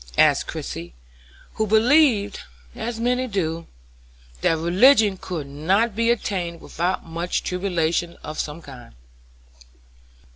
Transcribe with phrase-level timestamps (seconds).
[0.17, 0.95] asked Christie,
[1.53, 2.39] who believed,
[2.73, 3.67] as many do,
[4.41, 8.95] that religion could not be attained without much tribulation of some kind.